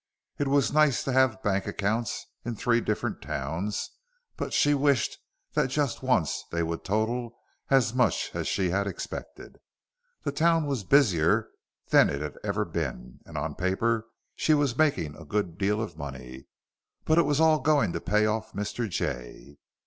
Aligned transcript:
It 0.39 0.47
was 0.47 0.73
nice 0.73 1.03
to 1.03 1.11
have 1.11 1.43
bank 1.43 1.67
accounts 1.67 2.25
in 2.43 2.55
three 2.55 2.81
different 2.81 3.21
towns, 3.21 3.91
but 4.35 4.51
she 4.51 4.73
wished 4.73 5.19
that 5.53 5.69
just 5.69 6.01
once 6.01 6.43
they 6.51 6.63
would 6.63 6.83
total 6.83 7.37
as 7.69 7.93
much 7.93 8.31
as 8.33 8.47
she 8.47 8.71
had 8.71 8.87
expected. 8.87 9.59
The 10.23 10.31
town 10.31 10.65
was 10.65 10.83
busier 10.83 11.51
than 11.89 12.09
it 12.09 12.19
had 12.23 12.39
ever 12.43 12.65
been 12.65 13.19
and 13.27 13.37
on 13.37 13.53
paper 13.53 14.07
she 14.35 14.55
was 14.55 14.75
making 14.75 15.15
a 15.15 15.23
good 15.23 15.59
deal 15.59 15.79
of 15.79 15.95
money; 15.99 16.47
but 17.05 17.19
it 17.19 17.25
was 17.27 17.39
all 17.39 17.59
going 17.59 17.93
to 17.93 18.01
pay 18.01 18.25
off 18.25 18.53
Mr. 18.53 18.89
Jay. 18.89 19.59